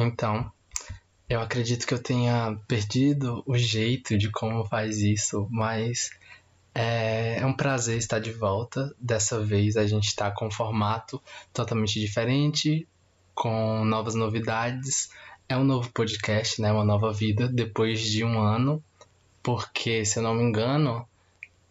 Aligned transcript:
Então, 0.00 0.48
eu 1.28 1.40
acredito 1.40 1.84
que 1.84 1.92
eu 1.92 2.00
tenha 2.00 2.56
perdido 2.68 3.42
o 3.44 3.58
jeito 3.58 4.16
de 4.16 4.30
como 4.30 4.64
faz 4.64 4.98
isso, 4.98 5.48
mas 5.50 6.10
é, 6.72 7.38
é 7.40 7.44
um 7.44 7.52
prazer 7.52 7.98
estar 7.98 8.20
de 8.20 8.30
volta. 8.30 8.94
Dessa 9.00 9.42
vez 9.44 9.76
a 9.76 9.88
gente 9.88 10.06
está 10.06 10.30
com 10.30 10.46
um 10.46 10.50
formato 10.52 11.20
totalmente 11.52 11.98
diferente, 11.98 12.86
com 13.34 13.84
novas 13.84 14.14
novidades. 14.14 15.10
É 15.48 15.56
um 15.56 15.64
novo 15.64 15.90
podcast, 15.90 16.62
né? 16.62 16.70
Uma 16.70 16.84
nova 16.84 17.12
vida 17.12 17.48
depois 17.48 18.00
de 18.00 18.22
um 18.22 18.38
ano, 18.38 18.80
porque 19.42 20.04
se 20.04 20.20
eu 20.20 20.22
não 20.22 20.34
me 20.34 20.44
engano, 20.44 21.04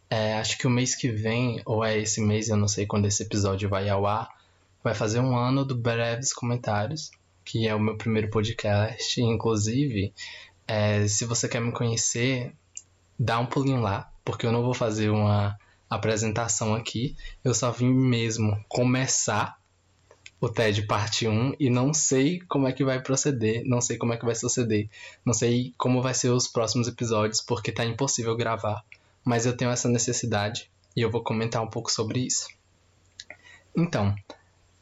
é, 0.10 0.34
acho 0.34 0.58
que 0.58 0.68
o 0.68 0.70
mês 0.70 0.96
que 0.96 1.10
vem, 1.10 1.62
ou 1.66 1.82
é 1.82 1.98
esse 1.98 2.20
mês, 2.20 2.50
eu 2.50 2.58
não 2.58 2.68
sei 2.68 2.86
quando 2.86 3.06
esse 3.06 3.24
episódio 3.24 3.70
vai 3.70 3.88
ao 3.88 4.06
ar, 4.06 4.28
vai 4.84 4.94
fazer 4.94 5.22
um 5.22 5.38
ano 5.38 5.64
do 5.64 5.76
Breves 5.76 6.34
Comentários 6.34 7.10
que 7.48 7.66
é 7.66 7.74
o 7.74 7.80
meu 7.80 7.96
primeiro 7.96 8.30
podcast. 8.30 9.22
Inclusive, 9.22 10.14
é, 10.68 11.08
se 11.08 11.24
você 11.24 11.48
quer 11.48 11.62
me 11.62 11.72
conhecer, 11.72 12.54
dá 13.18 13.40
um 13.40 13.46
pulinho 13.46 13.80
lá, 13.80 14.12
porque 14.26 14.46
eu 14.46 14.52
não 14.52 14.62
vou 14.62 14.74
fazer 14.74 15.10
uma 15.10 15.58
apresentação 15.90 16.76
aqui. 16.76 17.16
Eu 17.46 17.54
só 17.54 17.72
vim 17.72 17.90
mesmo 17.90 18.62
começar 18.68 19.58
o 20.42 20.50
TED 20.50 20.86
parte 20.86 21.26
1 21.26 21.54
e 21.58 21.70
não 21.70 21.94
sei 21.94 22.42
como 22.42 22.68
é 22.68 22.74
que 22.74 22.84
vai 22.84 23.02
proceder, 23.02 23.64
não 23.66 23.80
sei 23.80 23.98
como 23.98 24.14
é 24.14 24.18
que 24.18 24.26
vai 24.26 24.36
suceder, 24.36 24.90
não 25.26 25.34
sei 25.34 25.74
como 25.78 26.02
vai 26.02 26.14
ser 26.14 26.30
os 26.30 26.48
próximos 26.48 26.88
episódios, 26.90 27.42
porque 27.42 27.72
tá 27.72 27.86
impossível 27.86 28.36
gravar. 28.36 28.84
Mas 29.24 29.46
eu 29.46 29.56
tenho 29.56 29.72
essa 29.72 29.88
necessidade 29.88 30.70
e 30.96 31.02
eu 31.02 31.10
vou 31.10 31.24
comentar 31.24 31.64
um 31.64 31.70
pouco 31.70 31.90
sobre 31.90 32.20
isso. 32.20 32.50
Então, 33.76 34.14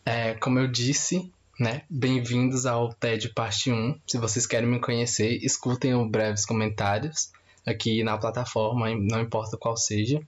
é, 0.04 0.34
como 0.34 0.59
eu 0.59 0.68
disse, 0.68 1.32
né? 1.59 1.84
Bem-vindos 1.90 2.66
ao 2.66 2.94
TED 2.94 3.30
Parte 3.30 3.72
1. 3.72 4.00
Se 4.05 4.18
vocês 4.18 4.45
querem 4.45 4.70
me 4.70 4.80
conhecer, 4.80 5.40
escutem 5.41 5.95
os 5.95 6.09
breves 6.09 6.45
comentários 6.45 7.31
aqui 7.66 8.03
na 8.03 8.17
plataforma, 8.17 8.89
não 8.89 9.22
importa 9.22 9.58
qual 9.58 9.78
seja. 9.78 10.22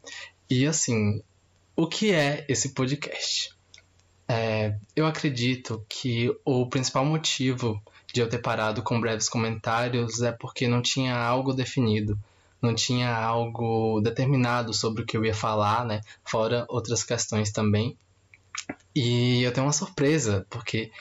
E 0.50 0.66
assim, 0.66 1.22
o 1.75 1.86
que 1.86 2.11
é 2.14 2.45
esse 2.48 2.73
podcast? 2.73 3.52
É, 4.28 4.75
eu 4.95 5.05
acredito 5.05 5.86
que 5.89 6.33
o 6.45 6.66
principal 6.67 7.03
motivo 7.03 7.81
de 8.14 8.22
eu 8.22 8.30
ter 8.30 8.39
parado 8.39 8.81
com 8.81 9.00
breves 9.00 9.28
comentários 9.28 10.22
é 10.22 10.31
porque 10.31 10.67
não 10.67 10.81
tinha 10.81 11.16
algo 11.16 11.53
definido, 11.53 12.17
não 12.61 12.73
tinha 12.73 13.14
algo 13.14 14.00
determinado 14.02 14.73
sobre 14.73 15.03
o 15.03 15.05
que 15.05 15.17
eu 15.17 15.25
ia 15.25 15.33
falar, 15.33 15.86
né? 15.86 16.02
Fora 16.23 16.66
outras 16.70 17.03
questões 17.03 17.52
também. 17.52 17.98
E 18.95 19.44
eu 19.44 19.53
tenho 19.53 19.66
uma 19.66 19.73
surpresa, 19.73 20.45
porque 20.50 20.91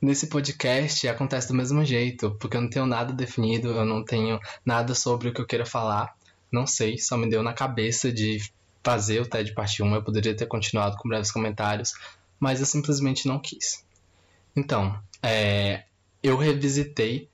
nesse 0.00 0.28
podcast 0.28 1.08
acontece 1.08 1.48
do 1.48 1.54
mesmo 1.54 1.84
jeito, 1.84 2.30
porque 2.38 2.56
eu 2.56 2.60
não 2.60 2.70
tenho 2.70 2.86
nada 2.86 3.12
definido, 3.12 3.68
eu 3.68 3.84
não 3.84 4.04
tenho 4.04 4.38
nada 4.64 4.94
sobre 4.94 5.28
o 5.28 5.34
que 5.34 5.40
eu 5.40 5.46
queira 5.46 5.66
falar. 5.66 6.16
Não 6.52 6.66
sei, 6.66 6.98
só 6.98 7.16
me 7.16 7.28
deu 7.28 7.42
na 7.42 7.52
cabeça 7.52 8.12
de 8.12 8.38
fazer 8.82 9.20
o 9.20 9.26
TED 9.26 9.52
Parte 9.54 9.82
1. 9.82 9.94
Eu 9.94 10.04
poderia 10.04 10.36
ter 10.36 10.46
continuado 10.46 10.96
com 10.96 11.08
breves 11.08 11.32
comentários, 11.32 11.94
mas 12.38 12.60
eu 12.60 12.66
simplesmente 12.66 13.26
não 13.26 13.40
quis. 13.40 13.84
Então, 14.54 14.96
é, 15.22 15.84
eu 16.22 16.36
revisitei 16.36 17.28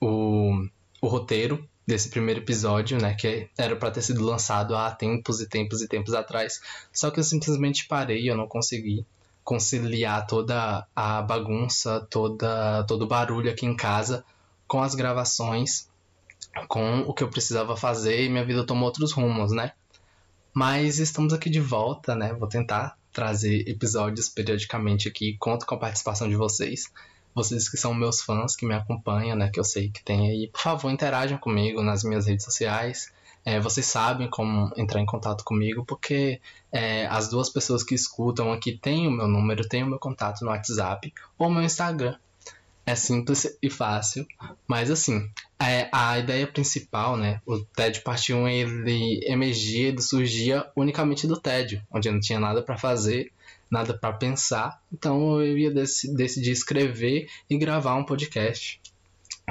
o, 0.00 0.66
o 1.00 1.06
roteiro 1.06 1.66
desse 1.86 2.08
primeiro 2.08 2.40
episódio, 2.40 2.98
né, 2.98 3.14
que 3.14 3.48
era 3.58 3.76
para 3.76 3.90
ter 3.90 4.02
sido 4.02 4.24
lançado 4.24 4.74
há 4.74 4.90
tempos 4.90 5.40
e 5.40 5.48
tempos 5.48 5.82
e 5.82 5.88
tempos 5.88 6.14
atrás, 6.14 6.60
só 6.92 7.10
que 7.10 7.20
eu 7.20 7.24
simplesmente 7.24 7.86
parei, 7.86 8.28
eu 8.28 8.36
não 8.36 8.48
consegui 8.48 9.06
conciliar 9.42 10.26
toda 10.26 10.86
a 10.96 11.20
bagunça, 11.20 12.00
toda 12.10 12.82
todo 12.84 13.02
o 13.02 13.06
barulho 13.06 13.50
aqui 13.50 13.66
em 13.66 13.76
casa 13.76 14.24
com 14.66 14.82
as 14.82 14.94
gravações, 14.94 15.90
com 16.68 17.00
o 17.00 17.12
que 17.12 17.22
eu 17.22 17.28
precisava 17.28 17.76
fazer 17.76 18.24
e 18.24 18.28
minha 18.30 18.44
vida 18.44 18.64
tomou 18.64 18.86
outros 18.86 19.12
rumos, 19.12 19.52
né? 19.52 19.72
Mas 20.54 20.98
estamos 20.98 21.32
aqui 21.34 21.50
de 21.50 21.60
volta, 21.60 22.14
né? 22.14 22.32
Vou 22.32 22.48
tentar 22.48 22.96
trazer 23.12 23.68
episódios 23.68 24.28
periodicamente 24.28 25.08
aqui, 25.08 25.36
conto 25.38 25.66
com 25.66 25.74
a 25.74 25.78
participação 25.78 26.28
de 26.28 26.36
vocês. 26.36 26.90
Vocês 27.34 27.68
que 27.68 27.76
são 27.76 27.92
meus 27.92 28.20
fãs, 28.20 28.54
que 28.54 28.64
me 28.64 28.74
acompanham, 28.74 29.36
né? 29.36 29.50
Que 29.50 29.58
eu 29.58 29.64
sei 29.64 29.90
que 29.90 30.02
tem 30.02 30.30
aí. 30.30 30.48
Por 30.48 30.60
favor, 30.60 30.90
interajam 30.90 31.38
comigo 31.38 31.82
nas 31.82 32.04
minhas 32.04 32.26
redes 32.26 32.44
sociais. 32.44 33.12
É, 33.44 33.60
vocês 33.60 33.84
sabem 33.84 34.28
como 34.30 34.72
entrar 34.76 35.00
em 35.00 35.06
contato 35.06 35.44
comigo, 35.44 35.84
porque 35.84 36.40
é, 36.72 37.06
as 37.06 37.28
duas 37.28 37.50
pessoas 37.50 37.82
que 37.82 37.94
escutam 37.94 38.52
aqui 38.52 38.72
têm 38.72 39.06
o 39.06 39.10
meu 39.10 39.28
número, 39.28 39.68
têm 39.68 39.82
o 39.82 39.86
meu 39.86 39.98
contato 39.98 40.42
no 40.42 40.50
WhatsApp 40.50 41.12
ou 41.38 41.50
meu 41.50 41.62
Instagram. 41.62 42.16
É 42.86 42.94
simples 42.94 43.56
e 43.62 43.70
fácil, 43.70 44.26
mas 44.68 44.90
assim, 44.90 45.30
é, 45.58 45.88
a 45.90 46.18
ideia 46.18 46.46
principal, 46.46 47.16
né, 47.16 47.40
o 47.46 47.58
TED 47.58 48.00
Parte 48.02 48.34
1, 48.34 48.46
ele 48.46 49.20
emergia, 49.24 49.88
ele 49.88 50.02
surgia 50.02 50.70
unicamente 50.76 51.26
do 51.26 51.40
TED, 51.40 51.82
onde 51.90 52.08
eu 52.08 52.12
não 52.12 52.20
tinha 52.20 52.38
nada 52.38 52.62
para 52.62 52.76
fazer, 52.76 53.32
nada 53.70 53.96
para 53.96 54.12
pensar, 54.12 54.80
então 54.92 55.40
eu 55.42 55.58
ia 55.58 55.70
dec 55.70 55.90
decidir 56.14 56.52
escrever 56.52 57.28
e 57.48 57.58
gravar 57.58 57.94
um 57.96 58.04
podcast. 58.04 58.80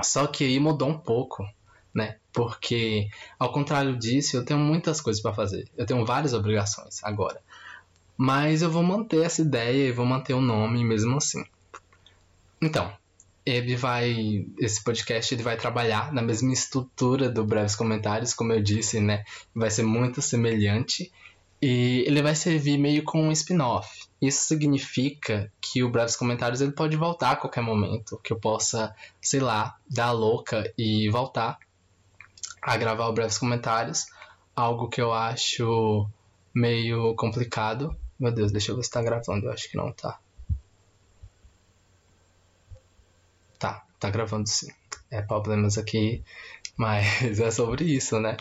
Só 0.01 0.27
que 0.27 0.43
aí 0.43 0.59
mudou 0.59 0.89
um 0.89 0.97
pouco, 0.97 1.45
né? 1.93 2.17
Porque, 2.31 3.09
ao 3.37 3.51
contrário 3.51 3.97
disso, 3.97 4.37
eu 4.37 4.45
tenho 4.45 4.59
muitas 4.59 4.99
coisas 4.99 5.21
para 5.21 5.33
fazer. 5.33 5.69
Eu 5.77 5.85
tenho 5.85 6.05
várias 6.05 6.33
obrigações 6.33 7.03
agora. 7.03 7.39
Mas 8.17 8.61
eu 8.61 8.71
vou 8.71 8.83
manter 8.83 9.23
essa 9.23 9.41
ideia 9.41 9.89
e 9.89 9.91
vou 9.91 10.05
manter 10.05 10.33
o 10.33 10.41
nome 10.41 10.83
mesmo 10.83 11.17
assim. 11.17 11.43
Então, 12.61 12.91
ele 13.45 13.75
vai. 13.75 14.47
Esse 14.57 14.83
podcast 14.83 15.33
ele 15.33 15.43
vai 15.43 15.57
trabalhar 15.57 16.13
na 16.13 16.21
mesma 16.21 16.53
estrutura 16.53 17.29
do 17.29 17.43
Breves 17.43 17.75
Comentários, 17.75 18.33
como 18.33 18.53
eu 18.53 18.61
disse, 18.61 18.99
né? 18.99 19.23
Vai 19.53 19.69
ser 19.69 19.83
muito 19.83 20.21
semelhante. 20.21 21.11
E 21.65 22.03
ele 22.05 22.21
vai 22.21 22.35
servir 22.35 22.77
meio 22.77 23.05
como 23.05 23.23
um 23.23 23.31
spin-off. 23.31 24.05
Isso 24.21 24.49
significa 24.49 25.49
que 25.61 25.81
o 25.81 25.89
Breves 25.89 26.17
Comentários 26.17 26.59
ele 26.59 26.73
pode 26.73 26.97
voltar 26.97 27.31
a 27.31 27.35
qualquer 27.37 27.61
momento. 27.61 28.19
Que 28.21 28.33
eu 28.33 28.37
possa, 28.37 28.93
sei 29.21 29.39
lá, 29.39 29.77
dar 29.89 30.07
a 30.07 30.11
louca 30.11 30.69
e 30.77 31.09
voltar 31.09 31.57
a 32.61 32.75
gravar 32.75 33.07
o 33.07 33.13
breves 33.13 33.37
comentários, 33.37 34.07
algo 34.53 34.89
que 34.89 35.01
eu 35.01 35.13
acho 35.13 36.05
meio 36.53 37.15
complicado. 37.15 37.95
Meu 38.19 38.33
Deus, 38.33 38.51
deixa 38.51 38.73
eu 38.73 38.75
ver 38.75 38.83
se 38.83 38.91
tá 38.91 39.01
gravando, 39.01 39.45
eu 39.45 39.51
acho 39.53 39.71
que 39.71 39.77
não 39.77 39.89
tá. 39.93 40.19
Tá, 43.57 43.85
tá 43.97 44.09
gravando 44.09 44.49
sim. 44.49 44.67
É 45.09 45.21
problemas 45.21 45.77
aqui, 45.77 46.21
mas 46.75 47.39
é 47.39 47.49
sobre 47.51 47.85
isso, 47.85 48.19
né? 48.19 48.35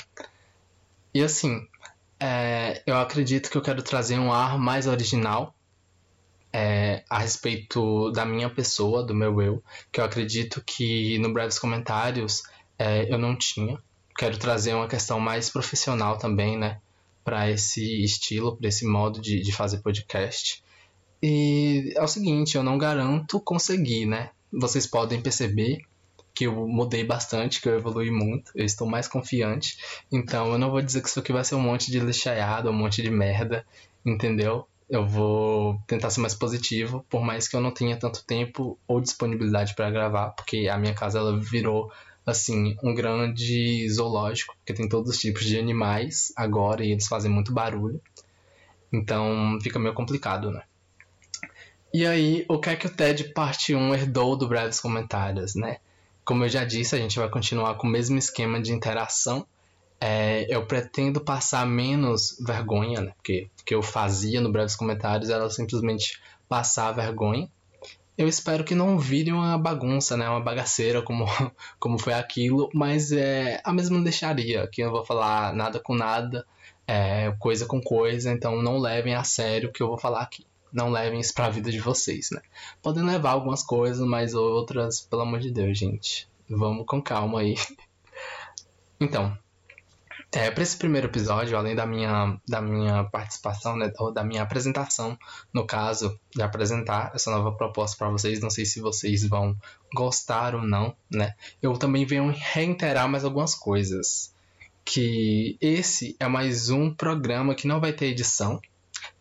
E 1.15 1.23
assim, 1.23 1.69
é, 2.23 2.83
eu 2.87 2.97
acredito 2.97 3.51
que 3.51 3.57
eu 3.57 3.63
quero 3.63 3.83
trazer 3.83 4.19
um 4.19 4.33
ar 4.33 4.59
mais 4.59 4.87
original 4.87 5.55
é, 6.53 7.05
a 7.09 7.19
respeito 7.19 8.11
da 8.13 8.25
minha 8.25 8.49
pessoa, 8.49 9.03
do 9.03 9.15
meu 9.15 9.41
eu, 9.43 9.63
que 9.91 10.01
eu 10.01 10.05
acredito 10.05 10.63
que 10.65 11.19
no 11.19 11.33
Breves 11.33 11.59
Comentários 11.59 12.43
é, 12.79 13.13
eu 13.13 13.19
não 13.19 13.37
tinha 13.37 13.79
quero 14.17 14.39
trazer 14.39 14.75
uma 14.75 14.89
questão 14.89 15.19
mais 15.19 15.51
profissional 15.51 16.19
também, 16.19 16.57
né? 16.57 16.81
Para 17.25 17.51
esse 17.51 18.03
estilo, 18.03 18.57
para 18.57 18.69
esse 18.69 18.87
modo 18.87 19.21
de, 19.21 19.41
de 19.41 19.53
fazer 19.53 19.79
podcast. 19.79 20.63
E 21.23 21.93
é 21.97 22.03
o 22.03 22.09
seguinte, 22.09 22.57
eu 22.57 22.63
não 22.63 22.79
garanto 22.79 23.41
conseguir, 23.41 24.07
né? 24.07 24.31
Vocês 24.53 24.87
podem 24.87 25.21
perceber 25.21 25.83
que 26.35 26.45
eu 26.45 26.67
mudei 26.67 27.05
bastante, 27.05 27.61
que 27.61 27.69
eu 27.69 27.77
evolui 27.77 28.11
muito, 28.11 28.53
eu 28.55 28.65
estou 28.65 28.87
mais 28.87 29.07
confiante. 29.07 29.77
Então 30.11 30.53
eu 30.53 30.59
não 30.59 30.71
vou 30.71 30.83
dizer 30.83 31.03
que 31.03 31.09
isso 31.09 31.21
aqui 31.21 31.33
vai 31.33 31.45
ser 31.45 31.55
um 31.55 31.61
monte 31.61 31.91
de 31.91 32.01
lixaiada, 32.01 32.71
um 32.71 32.75
monte 32.75 33.03
de 33.03 33.11
merda, 33.11 33.65
entendeu? 34.05 34.67
Eu 34.89 35.07
vou 35.07 35.81
tentar 35.87 36.11
ser 36.11 36.21
mais 36.21 36.35
positivo, 36.35 37.05
por 37.09 37.23
mais 37.23 37.49
que 37.49 37.57
eu 37.57 37.61
não 37.61 37.71
tenha 37.71 37.97
tanto 37.97 38.25
tempo 38.25 38.79
ou 38.87 39.01
disponibilidade 39.01 39.75
para 39.75 39.91
gravar, 39.91 40.31
porque 40.31 40.69
a 40.69 40.79
minha 40.79 40.95
casa 40.95 41.19
ela 41.19 41.39
virou 41.39 41.91
assim, 42.25 42.77
um 42.83 42.95
grande 42.95 43.89
zoológico, 43.91 44.55
porque 44.57 44.73
tem 44.73 44.89
todos 44.89 45.11
os 45.11 45.19
tipos 45.19 45.45
de 45.45 45.59
animais 45.59 46.33
agora 46.37 46.85
e 46.85 46.93
eles 46.93 47.09
fazem 47.09 47.31
muito 47.31 47.53
barulho. 47.53 48.01
Então 48.93 49.59
fica 49.61 49.79
meio 49.79 49.95
complicado, 49.95 50.51
né? 50.51 50.63
E 51.95 52.07
aí, 52.07 52.45
o 52.49 52.59
que 52.59 52.71
é 52.71 52.77
que 52.77 52.87
o 52.87 52.91
TED 52.91 53.33
Parte 53.35 53.75
1 53.75 53.95
herdou 53.95 54.35
do 54.35 54.49
Breves 54.49 54.81
Comentários, 54.81 55.55
né? 55.55 55.77
Como 56.25 56.45
eu 56.45 56.49
já 56.49 56.65
disse, 56.65 56.95
a 56.95 56.99
gente 56.99 57.19
vai 57.19 57.29
continuar 57.29 57.75
com 57.75 57.87
o 57.87 57.91
mesmo 57.91 58.19
esquema 58.19 58.61
de 58.61 58.73
interação. 58.73 59.47
É, 60.01 60.47
eu 60.49 60.67
pretendo 60.67 61.21
passar 61.21 61.67
menos 61.67 62.37
vergonha, 62.41 63.01
né? 63.01 63.13
Porque 63.17 63.49
o 63.61 63.65
que 63.65 63.75
eu 63.75 63.83
fazia 63.83 64.41
no 64.41 64.51
Breves 64.51 64.77
Comentários 64.77 65.31
era 65.31 65.49
simplesmente 65.51 66.21
passar 66.49 66.93
vergonha 66.93 67.49
eu 68.17 68.29
espero 68.29 68.65
que 68.65 68.75
não 68.75 68.99
vire 68.99 69.33
uma 69.33 69.57
bagunça, 69.57 70.17
né? 70.17 70.29
Uma 70.29 70.41
bagaceira 70.41 71.03
como, 71.03 71.25
como 71.79 71.99
foi 71.99 72.13
aquilo, 72.13 72.71
mas 72.75 73.13
é, 73.13 73.61
a 73.65 73.73
mesma 73.73 74.01
deixaria. 74.03 74.63
Aqui 74.63 74.83
eu 74.83 74.87
não 74.87 74.93
vou 74.93 75.05
falar 75.05 75.55
nada 75.55 75.81
com 75.81 75.95
nada, 75.95 76.47
é, 76.87 77.35
coisa 77.39 77.67
com 77.67 77.81
coisa, 77.81 78.31
então 78.31 78.61
não 78.63 78.79
levem 78.79 79.15
a 79.15 79.25
sério 79.25 79.69
o 79.69 79.73
que 79.73 79.83
eu 79.83 79.89
vou 79.89 79.99
falar 79.99 80.23
aqui. 80.23 80.47
Não 80.73 80.91
levem 80.91 81.21
isso 81.21 81.35
pra 81.35 81.51
vida 81.51 81.71
de 81.71 81.81
vocês, 81.81 82.31
né? 82.31 82.41
Podem 82.83 83.05
levar 83.05 83.33
algumas 83.33 83.63
coisas, 83.63 84.07
mas 84.07 84.35
outras, 84.35 85.01
pelo 85.01 85.23
amor 85.23 85.41
de 85.41 85.51
Deus, 85.51 85.79
gente. 85.79 86.29
Vamos 86.49 86.87
com 86.87 87.01
calma 87.01 87.41
aí. 87.41 87.55
Então, 89.01 89.37
é, 90.35 90.51
para 90.51 90.63
esse 90.63 90.79
primeiro 90.79 91.09
episódio, 91.09 91.59
além 91.59 91.75
da 91.75 91.85
minha, 91.85 92.39
da 92.49 92.61
minha 92.61 93.05
participação, 93.05 93.77
né, 93.77 93.93
ou 93.99 94.11
da 94.11 94.25
minha 94.25 94.43
apresentação, 94.43 95.19
no 95.53 95.67
caso, 95.67 96.19
de 96.35 96.43
apresentar 96.43 97.13
essa 97.15 97.31
nova 97.31 97.53
proposta 97.53 97.99
para 97.99 98.09
vocês, 98.09 98.41
não 98.41 98.49
sei 98.49 98.65
se 98.65 98.81
vocês 98.81 99.29
vão 99.29 99.55
gostar 99.95 100.55
ou 100.55 100.63
não, 100.63 100.97
né? 101.11 101.35
Eu 101.61 101.75
também 101.75 102.07
venho 102.07 102.35
reiterar 102.35 103.07
mais 103.09 103.25
algumas 103.25 103.55
coisas. 103.55 104.33
Que 104.85 105.59
esse 105.61 106.17
é 106.19 106.27
mais 106.27 106.71
um 106.71 106.93
programa 106.93 107.55
que 107.55 107.69
não 107.69 107.79
vai 107.79 107.93
ter 107.93 108.07
edição, 108.07 108.59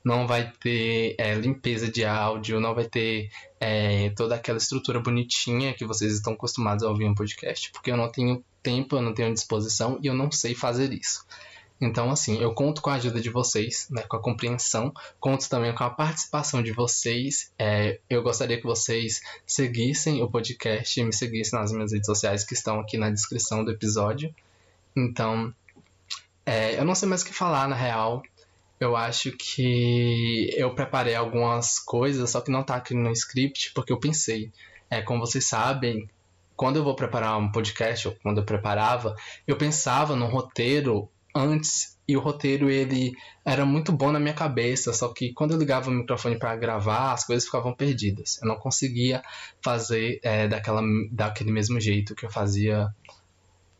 não 0.04 0.28
vai 0.28 0.52
ter 0.60 1.16
é, 1.18 1.36
limpeza 1.36 1.92
de 1.92 2.04
áudio, 2.04 2.60
não 2.60 2.74
vai 2.74 2.86
ter 2.86 3.30
é, 3.60 4.10
toda 4.12 4.36
aquela 4.36 4.58
estrutura 4.58 5.00
bonitinha 5.00 5.74
que 5.74 5.86
vocês 5.86 6.14
estão 6.14 6.34
acostumados 6.34 6.84
a 6.84 6.90
ouvir 6.90 7.06
em 7.06 7.16
podcast, 7.16 7.72
porque 7.72 7.92
eu 7.92 7.98
não 7.98 8.12
tenho 8.12 8.44
tempo, 8.64 8.96
eu 8.96 9.02
não 9.02 9.14
tenho 9.14 9.34
disposição 9.34 10.00
e 10.02 10.08
eu 10.08 10.14
não 10.14 10.32
sei 10.32 10.56
fazer 10.56 10.92
isso. 10.94 11.26
Então, 11.82 12.12
assim, 12.12 12.40
eu 12.40 12.54
conto 12.54 12.80
com 12.80 12.92
a 12.92 12.94
ajuda 12.94 13.20
de 13.20 13.32
vocês, 13.32 13.88
né, 13.90 14.04
com 14.04 14.16
a 14.16 14.22
compreensão, 14.22 14.94
conto 15.20 15.50
também 15.50 15.74
com 15.74 15.84
a 15.84 15.90
participação 15.90 16.62
de 16.62 16.72
vocês. 16.72 17.52
É, 17.58 18.00
eu 18.08 18.22
gostaria 18.22 18.58
que 18.58 18.68
vocês 18.68 19.20
seguissem 19.48 20.22
o 20.22 20.30
podcast 20.30 21.00
e 21.00 21.04
me 21.04 21.12
seguissem 21.12 21.60
nas 21.60 21.72
minhas 21.72 21.92
redes 21.92 22.06
sociais 22.06 22.44
que 22.44 22.54
estão 22.54 22.80
aqui 22.80 22.98
na 22.98 23.10
descrição 23.10 23.66
do 23.66 23.72
episódio. 23.72 24.34
Então, 24.96 25.52
é, 26.46 26.80
eu 26.80 26.86
não 26.86 26.94
sei 26.94 27.10
mais 27.10 27.24
o 27.24 27.26
que 27.26 27.34
falar, 27.34 27.68
na 27.68 27.76
real. 27.76 28.22
Eu 28.82 28.96
acho 28.96 29.32
que 29.34 30.52
eu 30.58 30.74
preparei 30.74 31.14
algumas 31.14 31.78
coisas, 31.78 32.32
só 32.32 32.42
que 32.42 32.50
não 32.50 32.64
tá 32.64 32.78
aqui 32.78 32.96
no 32.96 33.12
script, 33.12 33.74
porque 33.76 33.94
eu 33.94 34.00
pensei. 34.00 34.52
É, 34.90 35.04
como 35.04 35.20
vocês 35.20 35.46
sabem, 35.46 36.10
quando 36.56 36.78
eu 36.78 36.84
vou 36.84 36.96
preparar 36.96 37.38
um 37.38 37.52
podcast, 37.52 38.08
ou 38.08 38.16
quando 38.24 38.40
eu 38.40 38.44
preparava, 38.44 39.16
eu 39.46 39.56
pensava 39.56 40.16
no 40.16 40.26
roteiro 40.26 41.08
antes 41.34 41.96
e 42.08 42.18
o 42.18 42.20
roteiro 42.20 42.72
ele 42.72 43.14
era 43.46 43.66
muito 43.68 43.92
bom 43.92 44.12
na 44.12 44.20
minha 44.20 44.34
cabeça, 44.34 44.92
só 44.94 45.10
que 45.10 45.32
quando 45.32 45.52
eu 45.52 45.60
ligava 45.60 45.92
o 45.92 45.94
microfone 45.94 46.40
para 46.40 46.56
gravar, 46.56 47.14
as 47.14 47.24
coisas 47.24 47.46
ficavam 47.46 47.76
perdidas. 47.76 48.40
Eu 48.42 48.48
não 48.48 48.56
conseguia 48.56 49.22
fazer 49.64 50.20
é, 50.24 50.48
daquela, 50.48 50.82
daquele 51.12 51.52
mesmo 51.52 51.80
jeito 51.80 52.16
que 52.16 52.26
eu 52.26 52.32
fazia 52.32 52.90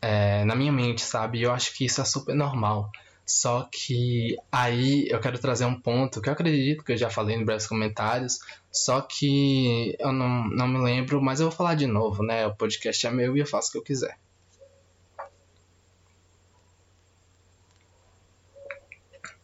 é, 0.00 0.44
na 0.44 0.54
minha 0.54 0.70
mente, 0.72 1.02
sabe? 1.02 1.40
E 1.40 1.42
eu 1.42 1.52
acho 1.52 1.74
que 1.74 1.86
isso 1.86 2.00
é 2.00 2.04
super 2.04 2.36
normal. 2.36 2.88
Só 3.34 3.66
que 3.72 4.36
aí 4.52 5.08
eu 5.08 5.18
quero 5.18 5.38
trazer 5.38 5.64
um 5.64 5.80
ponto 5.80 6.20
que 6.20 6.28
eu 6.28 6.34
acredito 6.34 6.84
que 6.84 6.92
eu 6.92 6.98
já 6.98 7.08
falei 7.08 7.34
em 7.34 7.42
breves 7.42 7.66
comentários, 7.66 8.40
só 8.70 9.00
que 9.00 9.96
eu 9.98 10.12
não, 10.12 10.44
não 10.50 10.68
me 10.68 10.78
lembro, 10.78 11.18
mas 11.22 11.40
eu 11.40 11.48
vou 11.48 11.56
falar 11.56 11.74
de 11.74 11.86
novo, 11.86 12.22
né? 12.22 12.46
O 12.46 12.54
podcast 12.54 13.06
é 13.06 13.10
meu 13.10 13.34
e 13.34 13.40
eu 13.40 13.46
faço 13.46 13.70
o 13.70 13.72
que 13.72 13.78
eu 13.78 13.82
quiser. 13.82 14.18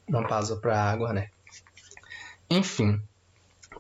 Não 0.07 0.27
pausa 0.27 0.59
pra 0.59 0.79
água, 0.79 1.15
né? 1.15 1.31
Enfim, 2.51 3.01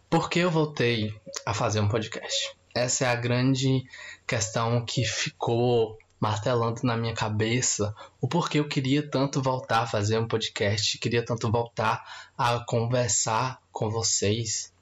por 0.09 0.31
que 0.31 0.39
eu 0.39 0.51
voltei 0.51 1.15
a 1.45 1.53
fazer 1.53 1.81
um 1.81 1.89
podcast? 1.89 2.57
Essa 2.75 3.05
é 3.05 3.09
a 3.09 3.15
grande 3.15 3.85
questão 4.27 4.83
que 4.87 5.05
ficou 5.05 5.99
martelando 6.21 6.81
na 6.83 6.97
minha 6.97 7.15
cabeça 7.15 7.95
o 8.21 8.29
porquê 8.29 8.59
eu 8.59 8.69
queria 8.69 9.09
tanto 9.09 9.41
voltar 9.41 9.83
a 9.83 9.87
fazer 9.87 10.19
um 10.19 10.27
podcast, 10.27 10.99
queria 10.99 11.25
tanto 11.25 11.51
voltar 11.51 12.29
a 12.37 12.59
conversar 12.61 13.61
com 13.71 13.91
vocês, 13.91 14.73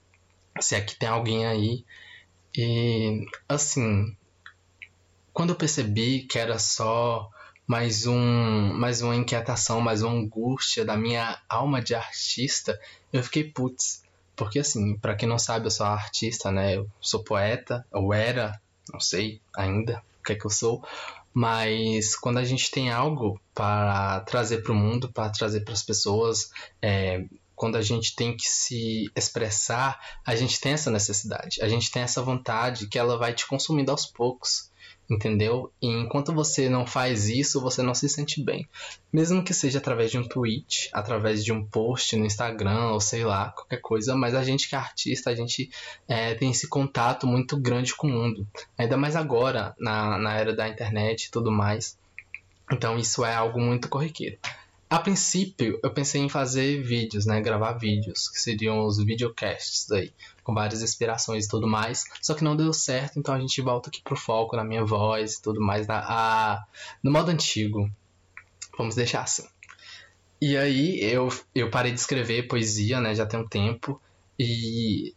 se 0.61 0.75
é 0.75 0.81
que 0.81 0.97
tem 0.97 1.09
alguém 1.09 1.47
aí. 1.47 1.85
E 2.57 3.27
assim, 3.49 4.17
quando 5.33 5.51
eu 5.51 5.57
percebi 5.57 6.23
que 6.23 6.39
era 6.39 6.59
só 6.59 7.31
mais 7.67 8.07
um, 8.07 8.73
mais 8.75 9.03
uma 9.03 9.15
inquietação, 9.15 9.81
mais 9.81 10.03
uma 10.03 10.15
angústia 10.15 10.85
da 10.85 10.97
minha 10.97 11.39
alma 11.49 11.83
de 11.83 11.95
artista, 11.95 12.81
eu 13.13 13.23
fiquei 13.23 13.45
putz, 13.45 14.03
porque 14.37 14.61
assim, 14.61 14.97
para 14.97 15.17
quem 15.17 15.29
não 15.29 15.39
sabe, 15.39 15.67
eu 15.67 15.71
sou 15.71 15.85
artista, 15.85 16.53
né? 16.53 16.77
Eu 16.77 16.89
sou 17.01 17.25
poeta, 17.25 17.85
eu 17.93 18.13
era, 18.13 18.59
não 18.93 19.01
sei 19.01 19.41
ainda 19.55 20.03
o 20.21 20.25
que 20.25 20.33
é 20.33 20.37
que 20.37 20.47
eu 20.47 20.51
sou, 20.51 20.83
mas 21.39 22.17
quando 22.17 22.39
a 22.39 22.45
gente 22.45 22.71
tem 22.71 22.91
algo 22.91 23.39
para 23.53 24.21
trazer 24.21 24.63
para 24.63 24.73
o 24.73 24.75
mundo, 24.75 25.13
para 25.13 25.29
trazer 25.29 25.61
para 25.61 25.75
as 25.75 25.83
pessoas, 25.83 26.51
é, 26.81 27.27
quando 27.55 27.77
a 27.77 27.83
gente 27.83 28.17
tem 28.17 28.35
que 28.35 28.49
se 28.49 29.11
expressar, 29.15 30.01
a 30.25 30.35
gente 30.35 30.59
tem 30.59 30.73
essa 30.73 30.91
necessidade, 30.91 31.61
a 31.61 31.69
gente 31.69 31.91
tem 31.91 32.01
essa 32.01 32.23
vontade 32.23 32.87
que 32.87 32.99
ela 32.99 33.19
vai 33.19 33.35
te 33.35 33.47
consumindo 33.47 33.91
aos 33.91 34.07
poucos 34.07 34.71
entendeu? 35.09 35.73
E 35.81 35.89
enquanto 35.89 36.33
você 36.33 36.69
não 36.69 36.87
faz 36.87 37.29
isso, 37.29 37.61
você 37.61 37.83
não 37.83 37.95
se 37.95 38.09
sente 38.09 38.43
bem. 38.43 38.69
Mesmo 39.13 39.43
que 39.43 39.55
seja 39.55 39.79
através 39.79 40.11
de 40.11 40.19
um 40.19 40.27
tweet, 40.27 40.89
através 40.93 41.45
de 41.45 41.53
um 41.53 41.65
post 41.65 42.17
no 42.17 42.27
Instagram, 42.27 42.91
ou 42.91 43.01
sei 43.01 43.25
lá, 43.25 43.51
qualquer 43.51 43.81
coisa, 43.81 44.17
mas 44.17 44.35
a 44.35 44.43
gente 44.43 44.69
que 44.69 44.75
é 44.75 44.79
artista, 44.79 45.31
a 45.31 45.35
gente 45.35 45.71
é, 46.09 46.35
tem 46.35 46.51
esse 46.51 46.69
contato 46.69 47.27
muito 47.27 47.57
grande 47.57 47.95
com 47.95 48.09
o 48.09 48.11
mundo. 48.11 48.47
Ainda 48.77 48.97
mais 48.97 49.17
agora, 49.17 49.75
na, 49.79 50.19
na 50.19 50.35
era 50.35 50.55
da 50.55 50.69
internet 50.69 51.25
e 51.25 51.31
tudo 51.31 51.51
mais. 51.51 51.97
Então 52.73 52.99
isso 52.99 53.25
é 53.25 53.35
algo 53.35 53.61
muito 53.61 53.89
corriqueiro. 53.89 54.39
A 54.89 55.01
princípio, 55.01 55.81
eu 55.83 55.93
pensei 55.93 56.21
em 56.21 56.29
fazer 56.29 56.81
vídeos, 56.81 57.27
né? 57.27 57.41
Gravar 57.41 57.73
vídeos, 57.73 58.29
que 58.29 58.41
seriam 58.41 58.87
os 58.87 58.99
videocasts 58.99 59.91
aí, 59.91 60.13
com 60.45 60.55
várias 60.55 60.81
inspirações 60.81 61.45
e 61.45 61.49
tudo 61.49 61.67
mais. 61.67 62.05
Só 62.23 62.35
que 62.35 62.45
não 62.45 62.55
deu 62.57 62.73
certo, 62.73 63.19
então 63.19 63.35
a 63.35 63.41
gente 63.41 63.61
volta 63.61 63.89
aqui 63.89 64.01
pro 64.01 64.15
foco 64.15 64.55
na 64.55 64.63
minha 64.63 64.85
voz 64.85 65.35
e 65.35 65.43
tudo 65.43 65.61
mais, 65.61 65.89
na, 65.89 65.99
a, 65.99 66.65
no 67.03 67.11
modo 67.11 67.31
antigo. 67.31 67.91
Vamos 68.79 68.95
deixar 68.95 69.23
assim. 69.23 69.45
E 70.41 70.57
aí 70.57 71.03
eu, 71.03 71.29
eu 71.53 71.69
parei 71.69 71.91
de 71.91 71.99
escrever 71.99 72.47
poesia, 72.47 73.01
né? 73.01 73.13
Já 73.13 73.27
tem 73.27 73.41
um 73.41 73.49
tempo. 73.49 74.01
E 74.39 75.15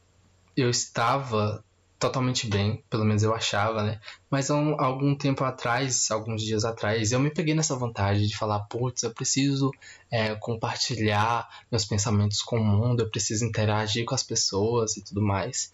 eu 0.58 0.72
estava 0.72 1.64
totalmente 2.00 2.48
bem, 2.48 2.82
pelo 2.90 3.04
menos 3.04 3.22
eu 3.22 3.36
achava, 3.36 3.84
né? 3.84 4.00
Mas 4.30 4.50
um, 4.50 4.80
algum 4.80 5.14
tempo 5.14 5.44
atrás, 5.44 6.10
alguns 6.10 6.42
dias 6.42 6.64
atrás, 6.64 7.12
eu 7.12 7.20
me 7.20 7.30
peguei 7.30 7.54
nessa 7.54 7.76
vontade 7.76 8.26
de 8.26 8.38
falar, 8.38 8.62
putz, 8.62 9.04
eu 9.04 9.14
preciso 9.14 9.70
é, 10.10 10.34
compartilhar 10.36 11.48
meus 11.70 11.84
pensamentos 11.84 12.42
com 12.42 12.58
o 12.58 12.64
mundo, 12.64 13.02
eu 13.02 13.10
preciso 13.10 13.46
interagir 13.46 14.06
com 14.06 14.16
as 14.16 14.24
pessoas 14.24 14.96
e 14.96 15.04
tudo 15.04 15.22
mais. 15.22 15.72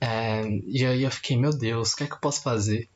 É, 0.00 0.42
e 0.66 0.86
aí 0.86 1.02
eu 1.02 1.10
fiquei, 1.10 1.36
meu 1.36 1.50
Deus, 1.50 1.92
o 1.92 1.96
que 1.96 2.04
é 2.04 2.06
que 2.06 2.14
eu 2.14 2.20
posso 2.20 2.42
fazer? 2.42 2.88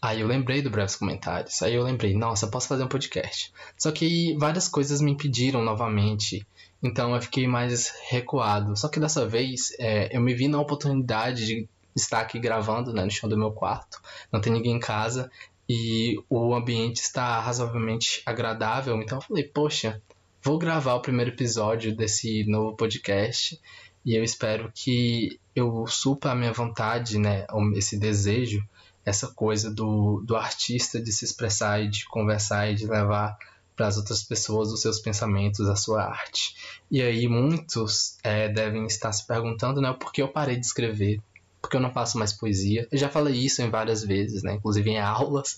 Aí 0.00 0.20
eu 0.20 0.26
lembrei 0.26 0.62
do 0.62 0.70
Breves 0.70 0.96
Comentários. 0.96 1.60
Aí 1.62 1.74
eu 1.74 1.82
lembrei, 1.82 2.14
nossa, 2.14 2.46
eu 2.46 2.50
posso 2.50 2.68
fazer 2.68 2.84
um 2.84 2.88
podcast. 2.88 3.52
Só 3.76 3.90
que 3.90 4.36
várias 4.38 4.68
coisas 4.68 5.00
me 5.00 5.10
impediram 5.12 5.62
novamente 5.62 6.46
então 6.82 7.14
eu 7.14 7.22
fiquei 7.22 7.46
mais 7.46 7.92
recuado. 8.08 8.76
Só 8.76 8.88
que 8.88 9.00
dessa 9.00 9.26
vez 9.26 9.74
é, 9.78 10.14
eu 10.16 10.20
me 10.20 10.34
vi 10.34 10.48
na 10.48 10.60
oportunidade 10.60 11.46
de 11.46 11.68
estar 11.94 12.20
aqui 12.20 12.38
gravando 12.38 12.92
né, 12.92 13.04
no 13.04 13.10
chão 13.10 13.28
do 13.28 13.38
meu 13.38 13.50
quarto. 13.50 14.00
Não 14.30 14.40
tem 14.40 14.52
ninguém 14.52 14.76
em 14.76 14.80
casa 14.80 15.30
e 15.68 16.22
o 16.28 16.54
ambiente 16.54 17.00
está 17.00 17.40
razoavelmente 17.40 18.22
agradável. 18.24 19.00
Então 19.00 19.18
eu 19.18 19.22
falei, 19.22 19.44
poxa, 19.44 20.00
vou 20.42 20.58
gravar 20.58 20.94
o 20.94 21.02
primeiro 21.02 21.30
episódio 21.32 21.94
desse 21.96 22.44
novo 22.44 22.76
podcast 22.76 23.60
e 24.04 24.14
eu 24.14 24.22
espero 24.22 24.70
que 24.72 25.40
eu 25.54 25.86
supra 25.88 26.30
a 26.30 26.34
minha 26.34 26.52
vontade, 26.52 27.18
né, 27.18 27.46
esse 27.74 27.98
desejo, 27.98 28.62
essa 29.04 29.28
coisa 29.28 29.72
do, 29.72 30.22
do 30.24 30.36
artista 30.36 31.00
de 31.00 31.12
se 31.12 31.24
expressar 31.24 31.82
e 31.82 31.88
de 31.88 32.04
conversar 32.06 32.70
e 32.70 32.74
de 32.74 32.86
levar 32.86 33.36
para 33.76 33.86
as 33.86 33.98
outras 33.98 34.22
pessoas 34.22 34.72
os 34.72 34.80
seus 34.80 34.98
pensamentos, 34.98 35.68
a 35.68 35.76
sua 35.76 36.02
arte. 36.02 36.56
E 36.90 37.02
aí 37.02 37.28
muitos 37.28 38.16
é, 38.24 38.48
devem 38.48 38.86
estar 38.86 39.12
se 39.12 39.26
perguntando, 39.26 39.80
né, 39.80 39.92
por 39.92 40.10
que 40.10 40.22
eu 40.22 40.28
parei 40.28 40.56
de 40.56 40.64
escrever, 40.64 41.20
por 41.60 41.68
que 41.68 41.76
eu 41.76 41.80
não 41.80 41.92
faço 41.92 42.18
mais 42.18 42.32
poesia. 42.32 42.88
Eu 42.90 42.98
já 42.98 43.08
falei 43.08 43.34
isso 43.34 43.60
em 43.60 43.70
várias 43.70 44.02
vezes, 44.02 44.42
né, 44.42 44.54
inclusive 44.54 44.90
em 44.90 44.98
aulas. 44.98 45.56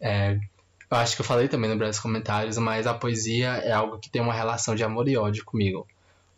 É, 0.00 0.38
eu 0.90 0.96
acho 0.96 1.14
que 1.14 1.22
eu 1.22 1.26
falei 1.26 1.46
também 1.46 1.70
no 1.70 1.76
breves 1.76 2.00
comentários, 2.00 2.58
mas 2.58 2.86
a 2.86 2.94
poesia 2.94 3.50
é 3.58 3.70
algo 3.70 3.98
que 3.98 4.10
tem 4.10 4.20
uma 4.20 4.34
relação 4.34 4.74
de 4.74 4.82
amor 4.82 5.08
e 5.08 5.16
ódio 5.16 5.44
comigo. 5.44 5.86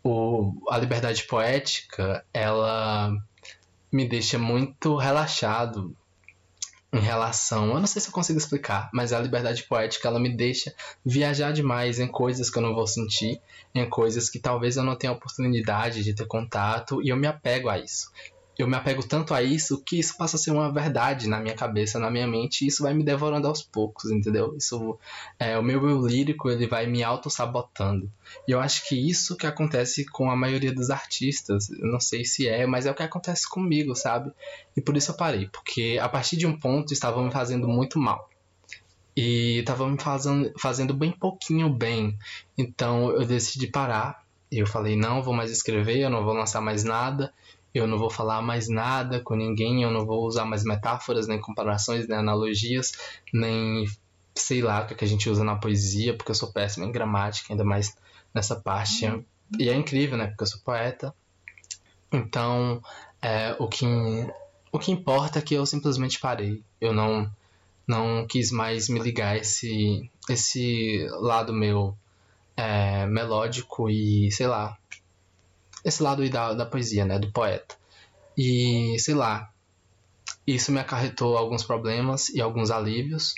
O, 0.04 0.52
a 0.68 0.76
liberdade 0.76 1.22
poética, 1.24 2.24
ela 2.34 3.12
me 3.90 4.06
deixa 4.06 4.38
muito 4.38 4.96
relaxado, 4.96 5.96
em 6.92 7.00
relação. 7.00 7.68
Eu 7.70 7.80
não 7.80 7.86
sei 7.86 8.02
se 8.02 8.08
eu 8.08 8.12
consigo 8.12 8.38
explicar, 8.38 8.90
mas 8.92 9.12
a 9.12 9.18
liberdade 9.18 9.62
poética 9.64 10.08
ela 10.08 10.20
me 10.20 10.36
deixa 10.36 10.74
viajar 11.04 11.52
demais 11.52 11.98
em 11.98 12.06
coisas 12.06 12.50
que 12.50 12.58
eu 12.58 12.62
não 12.62 12.74
vou 12.74 12.86
sentir, 12.86 13.40
em 13.74 13.88
coisas 13.88 14.28
que 14.28 14.38
talvez 14.38 14.76
eu 14.76 14.84
não 14.84 14.96
tenha 14.96 15.12
oportunidade 15.12 16.04
de 16.04 16.14
ter 16.14 16.26
contato 16.26 17.02
e 17.02 17.08
eu 17.08 17.16
me 17.16 17.26
apego 17.26 17.68
a 17.68 17.78
isso. 17.78 18.10
Eu 18.62 18.68
me 18.68 18.76
apego 18.76 19.02
tanto 19.02 19.34
a 19.34 19.42
isso 19.42 19.82
que 19.82 19.98
isso 19.98 20.16
passa 20.16 20.36
a 20.36 20.38
ser 20.38 20.52
uma 20.52 20.72
verdade 20.72 21.28
na 21.28 21.40
minha 21.40 21.54
cabeça, 21.54 21.98
na 21.98 22.10
minha 22.10 22.26
mente, 22.26 22.64
e 22.64 22.68
isso 22.68 22.82
vai 22.84 22.94
me 22.94 23.02
devorando 23.02 23.48
aos 23.48 23.60
poucos, 23.60 24.10
entendeu? 24.10 24.56
Isso 24.56 24.98
é 25.38 25.58
o 25.58 25.62
meu 25.62 25.88
eu 25.88 26.06
lírico, 26.06 26.48
ele 26.48 26.68
vai 26.68 26.86
me 26.86 27.02
auto-sabotando. 27.02 28.10
E 28.46 28.52
eu 28.52 28.60
acho 28.60 28.88
que 28.88 28.94
isso 28.94 29.36
que 29.36 29.46
acontece 29.46 30.04
com 30.06 30.30
a 30.30 30.36
maioria 30.36 30.72
dos 30.72 30.90
artistas, 30.90 31.70
eu 31.70 31.88
não 31.88 31.98
sei 31.98 32.24
se 32.24 32.46
é, 32.46 32.64
mas 32.64 32.86
é 32.86 32.90
o 32.90 32.94
que 32.94 33.02
acontece 33.02 33.48
comigo, 33.48 33.96
sabe? 33.96 34.32
E 34.76 34.80
por 34.80 34.96
isso 34.96 35.10
eu 35.10 35.16
parei, 35.16 35.48
porque 35.48 35.98
a 36.00 36.08
partir 36.08 36.36
de 36.36 36.46
um 36.46 36.56
ponto 36.56 36.92
estava 36.92 37.22
me 37.22 37.32
fazendo 37.32 37.66
muito 37.66 37.98
mal. 37.98 38.30
E 39.16 39.58
estava 39.58 39.86
me 39.88 40.00
fazendo, 40.00 40.52
fazendo 40.58 40.94
bem 40.94 41.10
pouquinho 41.10 41.68
bem. 41.68 42.16
Então 42.56 43.10
eu 43.10 43.26
decidi 43.26 43.66
parar. 43.66 44.22
Eu 44.50 44.66
falei, 44.66 44.96
não 44.96 45.22
vou 45.22 45.34
mais 45.34 45.50
escrever, 45.50 45.98
eu 45.98 46.10
não 46.10 46.24
vou 46.24 46.32
lançar 46.32 46.60
mais 46.60 46.84
nada 46.84 47.32
eu 47.74 47.86
não 47.86 47.98
vou 47.98 48.10
falar 48.10 48.42
mais 48.42 48.68
nada 48.68 49.20
com 49.20 49.34
ninguém, 49.34 49.82
eu 49.82 49.90
não 49.90 50.04
vou 50.04 50.24
usar 50.26 50.44
mais 50.44 50.64
metáforas, 50.64 51.26
nem 51.26 51.40
comparações, 51.40 52.06
nem 52.06 52.18
analogias, 52.18 52.92
nem 53.32 53.86
sei 54.34 54.62
lá 54.62 54.82
o 54.82 54.86
que, 54.86 55.04
a 55.04 55.08
gente 55.08 55.28
usa 55.28 55.44
na 55.44 55.56
poesia, 55.56 56.14
porque 56.14 56.30
eu 56.30 56.34
sou 56.34 56.52
péssimo 56.52 56.84
em 56.84 56.92
gramática, 56.92 57.52
ainda 57.52 57.64
mais 57.64 57.96
nessa 58.34 58.56
parte. 58.56 59.06
Uhum. 59.06 59.24
E 59.58 59.68
é 59.68 59.74
incrível, 59.74 60.16
né? 60.16 60.26
Porque 60.28 60.42
eu 60.42 60.46
sou 60.46 60.60
poeta. 60.60 61.14
Então, 62.10 62.82
é, 63.20 63.54
o, 63.58 63.68
que, 63.68 63.86
o 64.70 64.78
que 64.78 64.92
importa 64.92 65.38
é 65.38 65.42
que 65.42 65.54
eu 65.54 65.64
simplesmente 65.66 66.18
parei. 66.18 66.62
Eu 66.80 66.92
não, 66.92 67.30
não 67.86 68.26
quis 68.26 68.50
mais 68.50 68.88
me 68.88 69.00
ligar 69.00 69.36
esse, 69.36 70.10
esse 70.28 71.06
lado 71.20 71.52
meu 71.52 71.96
é, 72.56 73.06
melódico 73.06 73.88
e, 73.88 74.30
sei 74.30 74.46
lá, 74.46 74.76
esse 75.84 76.02
lado 76.02 76.28
da, 76.30 76.54
da 76.54 76.66
poesia, 76.66 77.04
né? 77.04 77.18
Do 77.18 77.30
poeta. 77.30 77.76
E, 78.36 78.96
sei 78.98 79.14
lá, 79.14 79.50
isso 80.46 80.72
me 80.72 80.80
acarretou 80.80 81.36
alguns 81.36 81.62
problemas 81.62 82.28
e 82.30 82.40
alguns 82.40 82.70
alívios. 82.70 83.34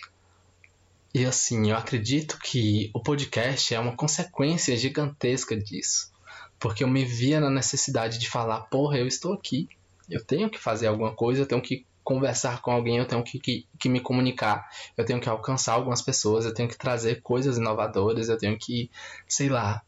E 1.13 1.25
assim, 1.25 1.71
eu 1.71 1.77
acredito 1.77 2.39
que 2.39 2.91
o 2.93 3.01
podcast 3.01 3.75
é 3.75 3.79
uma 3.79 3.97
consequência 3.97 4.77
gigantesca 4.77 5.57
disso. 5.57 6.13
Porque 6.59 6.83
eu 6.83 6.89
me 6.89 7.05
via 7.05 7.41
na 7.41 7.51
necessidade 7.51 8.19
de 8.19 8.29
falar, 8.29 8.63
porra, 8.63 8.99
eu 8.99 9.07
estou 9.07 9.33
aqui. 9.33 9.69
Eu 10.09 10.25
tenho 10.25 10.51
que 10.51 10.59
fazer 10.59 10.87
alguma 10.87 11.15
coisa, 11.15 11.43
eu 11.43 11.47
tenho 11.47 11.63
que 11.63 11.87
conversar 12.03 12.61
com 12.61 12.71
alguém, 12.71 12.99
eu 12.99 13.07
tenho 13.07 13.23
que, 13.23 13.39
que, 13.39 13.67
que 13.79 13.89
me 13.89 13.99
comunicar, 13.99 14.69
eu 14.97 15.07
tenho 15.07 15.19
que 15.19 15.29
alcançar 15.29 15.73
algumas 15.73 16.03
pessoas, 16.03 16.45
eu 16.45 16.53
tenho 16.53 16.69
que 16.69 16.77
trazer 16.77 17.23
coisas 17.23 17.57
inovadoras, 17.57 18.29
eu 18.29 18.37
tenho 18.37 18.59
que, 18.59 18.91
sei 19.27 19.49
lá, 19.49 19.83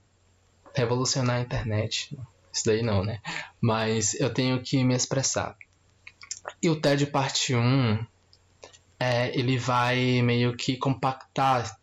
revolucionar 0.75 1.37
a 1.37 1.41
internet. 1.41 2.17
Isso 2.57 2.65
daí 2.65 2.83
não, 2.83 3.05
né? 3.05 3.21
Mas 3.61 4.15
eu 4.15 4.33
tenho 4.33 4.63
que 4.63 4.83
me 4.83 4.95
expressar. 4.95 5.55
E 6.63 6.71
o 6.71 6.81
TED 6.81 7.07
parte 7.07 7.55
1, 7.55 8.07
é, 8.99 9.39
ele 9.39 9.59
vai 9.59 10.23
meio 10.23 10.57
que 10.57 10.75
compactar 10.79 11.79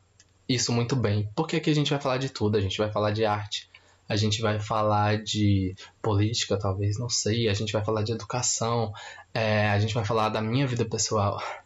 isso 0.50 0.74
muito 0.74 0.96
bem. 0.96 1.30
Porque 1.36 1.58
aqui 1.58 1.70
a 1.70 1.76
gente 1.76 1.92
vai 1.92 2.02
falar 2.02 2.18
de 2.18 2.30
tudo, 2.30 2.58
a 2.58 2.62
gente 2.62 2.80
vai 2.80 2.92
falar 2.92 3.12
de 3.12 3.24
arte, 3.24 3.70
a 4.10 4.16
gente 4.16 4.42
vai 4.42 4.60
falar 4.60 5.22
de 5.22 5.76
política, 6.02 6.58
talvez, 6.58 6.98
não 6.98 7.08
sei, 7.08 7.48
a 7.48 7.54
gente 7.54 7.72
vai 7.72 7.86
falar 7.86 8.02
de 8.02 8.12
educação, 8.12 8.92
é, 9.32 9.70
a 9.70 9.78
gente 9.78 9.94
vai 9.94 10.04
falar 10.04 10.30
da 10.30 10.42
minha 10.42 10.66
vida 10.66 10.86
pessoal. 10.86 11.40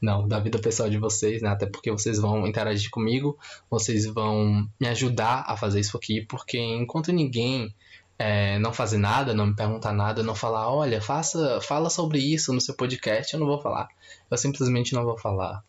Não, 0.00 0.26
da 0.26 0.40
vida 0.40 0.58
pessoal 0.58 0.88
de 0.88 0.96
vocês, 0.96 1.42
né? 1.42 1.50
Até 1.50 1.66
porque 1.66 1.90
vocês 1.90 2.18
vão 2.18 2.46
interagir 2.46 2.88
comigo, 2.88 3.38
vocês 3.68 4.06
vão 4.06 4.66
me 4.80 4.88
ajudar 4.88 5.44
a 5.46 5.54
fazer 5.54 5.80
isso 5.80 5.98
aqui, 5.98 6.22
porque 6.22 6.58
enquanto 6.58 7.12
ninguém 7.12 7.74
é, 8.18 8.58
não 8.58 8.72
fazer 8.72 8.98
nada, 8.98 9.34
não 9.34 9.46
me 9.46 9.56
perguntar 9.56 9.92
nada, 9.92 10.22
não 10.22 10.34
falar, 10.34 10.70
olha, 10.70 11.00
faça, 11.00 11.60
fala 11.60 11.90
sobre 11.90 12.18
isso 12.18 12.52
no 12.52 12.60
seu 12.60 12.74
podcast, 12.74 13.34
eu 13.34 13.40
não 13.40 13.46
vou 13.46 13.60
falar. 13.60 13.88
Eu 14.30 14.36
simplesmente 14.36 14.94
não 14.94 15.04
vou 15.04 15.18
falar. 15.18 15.62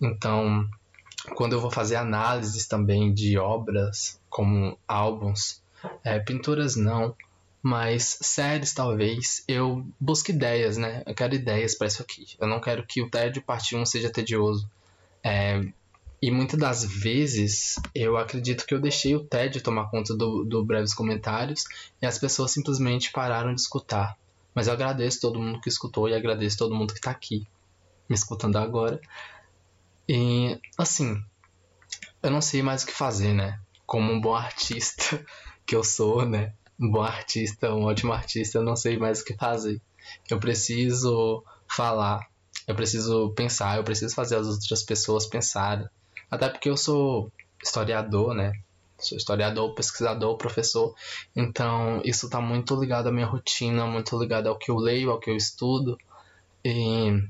Então, 0.00 0.68
quando 1.34 1.54
eu 1.54 1.60
vou 1.60 1.70
fazer 1.70 1.96
análises 1.96 2.66
também 2.66 3.12
de 3.12 3.38
obras, 3.38 4.20
como 4.28 4.78
álbuns, 4.86 5.62
é, 6.04 6.18
pinturas 6.18 6.76
não, 6.76 7.14
mas 7.62 8.18
séries 8.20 8.74
talvez, 8.74 9.44
eu 9.46 9.86
busco 10.00 10.30
ideias, 10.30 10.76
né? 10.76 11.02
Eu 11.06 11.14
quero 11.14 11.34
ideias 11.34 11.76
para 11.76 11.86
isso 11.86 12.02
aqui. 12.02 12.26
Eu 12.40 12.48
não 12.48 12.60
quero 12.60 12.84
que 12.84 13.00
o 13.00 13.08
TED 13.08 13.40
parte 13.40 13.76
1 13.76 13.86
seja 13.86 14.10
tedioso. 14.10 14.68
É, 15.22 15.60
e 16.22 16.30
muitas 16.30 16.56
das 16.56 16.84
vezes 16.84 17.80
eu 17.92 18.16
acredito 18.16 18.64
que 18.64 18.72
eu 18.72 18.80
deixei 18.80 19.16
o 19.16 19.24
TED 19.24 19.60
tomar 19.60 19.90
conta 19.90 20.14
do, 20.16 20.44
do 20.44 20.64
breves 20.64 20.94
comentários 20.94 21.64
e 22.00 22.06
as 22.06 22.16
pessoas 22.16 22.52
simplesmente 22.52 23.10
pararam 23.10 23.52
de 23.52 23.60
escutar. 23.60 24.16
Mas 24.54 24.68
eu 24.68 24.72
agradeço 24.72 25.20
todo 25.20 25.40
mundo 25.40 25.60
que 25.60 25.68
escutou 25.68 26.08
e 26.08 26.14
agradeço 26.14 26.58
todo 26.58 26.76
mundo 26.76 26.92
que 26.92 27.00
está 27.00 27.10
aqui 27.10 27.44
me 28.08 28.14
escutando 28.14 28.56
agora. 28.56 29.00
E 30.08 30.60
assim, 30.78 31.20
eu 32.22 32.30
não 32.30 32.40
sei 32.40 32.62
mais 32.62 32.84
o 32.84 32.86
que 32.86 32.92
fazer, 32.92 33.34
né? 33.34 33.58
Como 33.84 34.12
um 34.12 34.20
bom 34.20 34.36
artista 34.36 35.26
que 35.66 35.74
eu 35.74 35.82
sou, 35.82 36.24
né? 36.24 36.54
Um 36.78 36.88
bom 36.88 37.02
artista, 37.02 37.74
um 37.74 37.82
ótimo 37.82 38.12
artista, 38.12 38.58
eu 38.58 38.62
não 38.62 38.76
sei 38.76 38.96
mais 38.96 39.20
o 39.20 39.24
que 39.24 39.34
fazer. 39.34 39.82
Eu 40.30 40.38
preciso 40.38 41.42
falar, 41.66 42.28
eu 42.68 42.76
preciso 42.76 43.32
pensar, 43.34 43.76
eu 43.76 43.82
preciso 43.82 44.14
fazer 44.14 44.36
as 44.36 44.46
outras 44.46 44.84
pessoas 44.84 45.26
pensarem. 45.26 45.88
Até 46.32 46.48
porque 46.48 46.70
eu 46.70 46.78
sou 46.78 47.30
historiador, 47.62 48.34
né? 48.34 48.54
Sou 48.98 49.18
historiador, 49.18 49.74
pesquisador, 49.74 50.34
professor. 50.38 50.94
Então, 51.36 52.00
isso 52.06 52.24
está 52.24 52.40
muito 52.40 52.74
ligado 52.74 53.08
à 53.08 53.12
minha 53.12 53.26
rotina, 53.26 53.84
muito 53.84 54.18
ligado 54.18 54.46
ao 54.46 54.56
que 54.56 54.70
eu 54.70 54.76
leio, 54.76 55.10
ao 55.10 55.20
que 55.20 55.28
eu 55.28 55.36
estudo. 55.36 55.98
E 56.64 57.22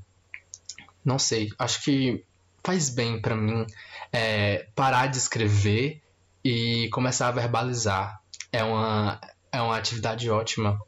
não 1.05 1.19
sei, 1.19 1.51
acho 1.59 1.83
que 1.83 2.25
faz 2.63 2.91
bem 2.91 3.21
para 3.21 3.35
mim 3.35 3.67
é, 4.13 4.69
parar 4.73 5.09
de 5.09 5.19
escrever 5.19 6.01
e 6.45 6.89
começar 6.93 7.27
a 7.27 7.33
verbalizar. 7.33 8.23
É 8.53 8.63
uma, 8.63 9.21
é 9.51 9.61
uma 9.61 9.77
atividade 9.77 10.31
ótima. 10.31 10.81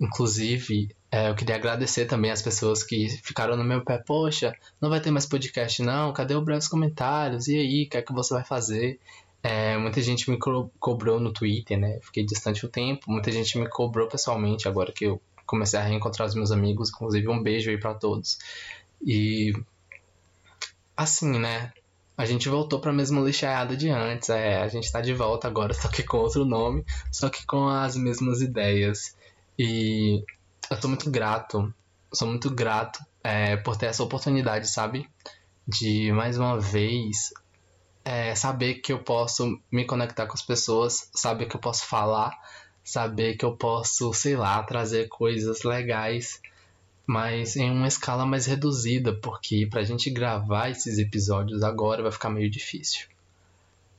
Inclusive, 0.00 0.96
é, 1.14 1.28
eu 1.28 1.34
queria 1.34 1.56
agradecer 1.56 2.06
também 2.06 2.30
as 2.30 2.40
pessoas 2.40 2.82
que 2.82 3.06
ficaram 3.22 3.54
no 3.54 3.62
meu 3.62 3.84
pé. 3.84 3.98
Poxa, 3.98 4.56
não 4.80 4.88
vai 4.88 4.98
ter 4.98 5.10
mais 5.10 5.26
podcast, 5.26 5.82
não? 5.82 6.10
Cadê 6.10 6.34
os 6.34 6.42
breves 6.42 6.66
comentários? 6.66 7.48
E 7.48 7.56
aí, 7.58 7.84
o 7.84 7.90
que 7.90 7.98
é 7.98 8.02
que 8.02 8.14
você 8.14 8.32
vai 8.32 8.42
fazer? 8.42 8.98
É, 9.42 9.76
muita 9.76 10.00
gente 10.00 10.30
me 10.30 10.38
co 10.38 10.70
cobrou 10.80 11.20
no 11.20 11.30
Twitter, 11.30 11.78
né? 11.78 11.98
Fiquei 12.00 12.24
distante 12.24 12.64
o 12.64 12.68
tempo. 12.68 13.10
Muita 13.10 13.30
gente 13.30 13.58
me 13.58 13.68
cobrou 13.68 14.08
pessoalmente 14.08 14.66
agora 14.66 14.90
que 14.90 15.04
eu 15.04 15.20
comecei 15.44 15.78
a 15.78 15.82
reencontrar 15.82 16.26
os 16.26 16.34
meus 16.34 16.50
amigos. 16.50 16.88
Inclusive, 16.88 17.28
um 17.28 17.42
beijo 17.42 17.68
aí 17.68 17.78
para 17.78 17.92
todos. 17.92 18.38
E. 19.04 19.52
Assim, 20.96 21.38
né? 21.38 21.74
A 22.16 22.24
gente 22.24 22.48
voltou 22.48 22.80
para 22.80 22.90
a 22.90 22.94
mesma 22.94 23.20
lixaiada 23.20 23.76
de 23.76 23.90
antes. 23.90 24.30
É, 24.30 24.62
a 24.62 24.68
gente 24.68 24.90
tá 24.90 25.02
de 25.02 25.12
volta 25.12 25.46
agora, 25.46 25.74
só 25.76 25.88
que 25.88 26.02
com 26.02 26.16
outro 26.16 26.46
nome, 26.46 26.86
só 27.10 27.28
que 27.28 27.44
com 27.44 27.68
as 27.68 27.96
mesmas 27.96 28.40
ideias. 28.40 29.14
E 29.58 30.24
eu 30.72 30.80
tô 30.80 30.88
muito 30.88 31.10
grato, 31.10 31.72
sou 32.12 32.26
muito 32.28 32.50
grato 32.50 32.98
é, 33.22 33.56
por 33.56 33.76
ter 33.76 33.86
essa 33.86 34.02
oportunidade, 34.02 34.68
sabe? 34.68 35.08
De 35.66 36.10
mais 36.12 36.38
uma 36.38 36.58
vez 36.58 37.32
é, 38.04 38.34
saber 38.34 38.76
que 38.76 38.92
eu 38.92 38.98
posso 38.98 39.60
me 39.70 39.84
conectar 39.84 40.26
com 40.26 40.34
as 40.34 40.42
pessoas, 40.42 41.10
saber 41.14 41.46
que 41.46 41.54
eu 41.54 41.60
posso 41.60 41.86
falar, 41.86 42.32
saber 42.82 43.36
que 43.36 43.44
eu 43.44 43.56
posso, 43.56 44.12
sei 44.12 44.36
lá, 44.36 44.62
trazer 44.62 45.08
coisas 45.08 45.62
legais, 45.62 46.40
mas 47.06 47.56
em 47.56 47.70
uma 47.70 47.86
escala 47.86 48.24
mais 48.24 48.46
reduzida, 48.46 49.12
porque 49.12 49.66
pra 49.66 49.84
gente 49.84 50.10
gravar 50.10 50.70
esses 50.70 50.98
episódios 50.98 51.62
agora 51.62 52.02
vai 52.02 52.12
ficar 52.12 52.30
meio 52.30 52.50
difícil. 52.50 53.06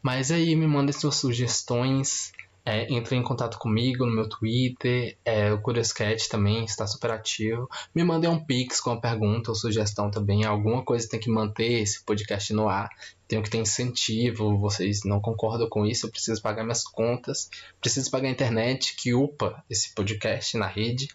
Mas 0.02 0.32
aí 0.32 0.56
me 0.56 0.68
mandem 0.68 0.92
suas 0.92 1.16
sugestões, 1.16 2.34
é, 2.66 2.92
entre 2.94 3.16
em 3.16 3.24
contato 3.24 3.60
comigo 3.60 4.06
no 4.06 4.16
meu 4.16 4.30
Twitter, 4.30 5.18
é, 5.26 5.52
o 5.52 5.62
Curioscat 5.62 6.30
também 6.30 6.64
está 6.64 6.88
super 6.88 7.12
ativo. 7.12 7.70
Me 7.94 8.04
mandem 8.04 8.30
um 8.30 8.40
pix 8.40 8.80
com 8.80 8.92
uma 8.92 9.02
pergunta 9.02 9.52
ou 9.52 9.56
sugestão 9.56 10.10
também. 10.10 10.46
Alguma 10.46 10.82
coisa 10.82 11.10
tem 11.10 11.20
que 11.20 11.30
manter 11.30 11.82
esse 11.82 12.04
podcast 12.04 12.54
no 12.54 12.70
ar. 12.70 12.90
Tenho 13.28 13.44
que 13.44 13.50
ter 13.50 13.58
incentivo. 13.58 14.58
Vocês 14.58 15.04
não 15.04 15.20
concordam 15.20 15.68
com 15.68 15.86
isso? 15.86 16.06
Eu 16.06 16.12
preciso 16.12 16.42
pagar 16.42 16.64
minhas 16.64 16.86
contas. 16.86 17.50
Preciso 17.82 18.10
pagar 18.10 18.30
a 18.30 18.32
internet 18.32 18.96
que 18.96 19.14
upa 19.14 19.62
esse 19.70 19.94
podcast 19.94 20.58
na 20.58 20.68
rede. 20.68 21.10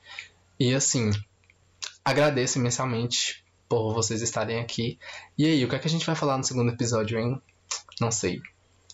E 0.61 0.75
assim, 0.75 1.11
agradeço 2.05 2.59
imensamente 2.59 3.43
por 3.67 3.95
vocês 3.95 4.21
estarem 4.21 4.59
aqui. 4.59 4.99
E 5.37 5.47
aí, 5.47 5.65
o 5.65 5.69
que 5.69 5.77
é 5.77 5.79
que 5.79 5.87
a 5.87 5.91
gente 5.91 6.05
vai 6.05 6.15
falar 6.15 6.37
no 6.37 6.45
segundo 6.45 6.71
episódio, 6.71 7.19
hein? 7.19 7.41
Não 7.99 8.11
sei. 8.11 8.43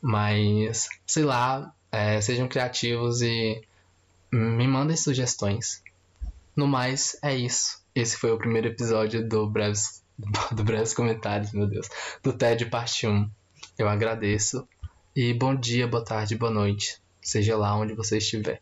Mas, 0.02 0.88
sei 1.06 1.24
lá, 1.24 1.74
é, 1.94 2.20
sejam 2.20 2.48
criativos 2.48 3.22
e 3.22 3.62
me 4.32 4.66
mandem 4.66 4.96
sugestões. 4.96 5.80
No 6.56 6.66
mais, 6.66 7.16
é 7.22 7.36
isso. 7.36 7.80
Esse 7.94 8.16
foi 8.16 8.32
o 8.32 8.38
primeiro 8.38 8.66
episódio 8.66 9.26
do 9.26 9.48
Breves, 9.48 10.02
do 10.50 10.64
Breves 10.64 10.92
Comentários, 10.92 11.52
meu 11.52 11.68
Deus, 11.68 11.88
do 12.20 12.32
TED 12.32 12.66
Parte 12.66 13.06
1. 13.06 13.30
Eu 13.78 13.88
agradeço 13.88 14.66
e 15.14 15.32
bom 15.32 15.54
dia, 15.54 15.86
boa 15.86 16.04
tarde, 16.04 16.34
boa 16.34 16.50
noite, 16.50 17.00
seja 17.22 17.56
lá 17.56 17.76
onde 17.76 17.94
você 17.94 18.18
estiver. 18.18 18.60